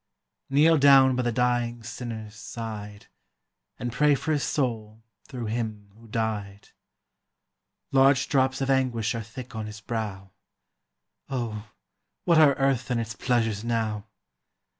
Kneel 0.49 0.79
down 0.79 1.15
by 1.15 1.21
the 1.21 1.31
dying 1.31 1.83
sinner's 1.83 2.33
side, 2.33 3.05
And 3.77 3.93
pray 3.93 4.15
for 4.15 4.31
his 4.31 4.41
soul 4.41 5.03
through 5.27 5.45
Him 5.45 5.91
who 5.95 6.07
died. 6.07 6.69
Large 7.91 8.27
drops 8.27 8.61
of 8.61 8.71
anguish 8.71 9.13
are 9.13 9.21
thick 9.21 9.55
on 9.55 9.67
his 9.67 9.79
brow; 9.79 10.31
Oh, 11.29 11.67
what 12.25 12.39
are 12.39 12.55
earth 12.55 12.89
and 12.89 12.99
its 12.99 13.13
pleasures 13.13 13.63
now! 13.63 14.07